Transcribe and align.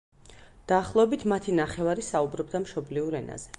დაახლოებით 0.71 1.27
მათი 1.35 1.55
ნახევარი 1.59 2.07
საუბრობდა 2.09 2.65
მშობლიურ 2.67 3.23
ენაზე. 3.23 3.49